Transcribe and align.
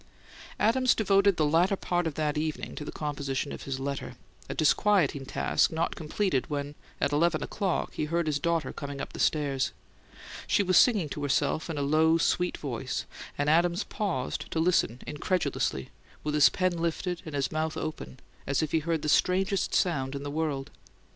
Adams 0.59 0.95
devoted 0.95 1.37
the 1.37 1.45
latter 1.45 1.75
part 1.75 2.07
of 2.07 2.15
that 2.15 2.35
evening 2.35 2.73
to 2.73 2.83
the 2.83 2.91
composition 2.91 3.51
of 3.51 3.61
his 3.65 3.79
letter 3.79 4.15
a 4.49 4.55
disquieting 4.55 5.27
task 5.27 5.71
not 5.71 5.95
completed 5.95 6.49
when, 6.49 6.73
at 6.99 7.11
eleven 7.11 7.43
o'clock, 7.43 7.93
he 7.93 8.05
heard 8.05 8.25
his 8.25 8.39
daughter 8.39 8.73
coming 8.73 8.99
up 8.99 9.13
the 9.13 9.19
stairs. 9.19 9.73
She 10.47 10.63
was 10.63 10.75
singing 10.75 11.07
to 11.09 11.21
herself 11.21 11.69
in 11.69 11.77
a 11.77 11.83
low, 11.83 12.17
sweet 12.17 12.57
voice, 12.57 13.05
and 13.37 13.47
Adams 13.47 13.83
paused 13.83 14.49
to 14.49 14.59
listen 14.59 15.03
incredulously, 15.05 15.91
with 16.23 16.33
his 16.33 16.49
pen 16.49 16.79
lifted 16.79 17.21
and 17.23 17.35
his 17.35 17.51
mouth 17.51 17.77
open, 17.77 18.19
as 18.47 18.63
if 18.63 18.71
he 18.71 18.79
heard 18.79 19.03
the 19.03 19.07
strangest 19.07 19.75
sound 19.75 20.15
in 20.15 20.23
the 20.23 20.31
world. 20.31 20.71